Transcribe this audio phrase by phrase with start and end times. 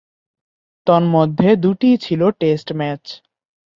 [0.87, 3.03] তন্মধ্যে দুটিই ছিল টেস্ট ম্যাচ।